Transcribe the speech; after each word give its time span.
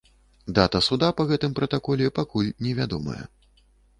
Дата 0.59 0.79
суда 0.85 1.09
па 1.19 1.25
гэтым 1.31 1.51
пратаколе 1.59 2.07
пакуль 2.19 2.51
невядомая. 2.69 3.21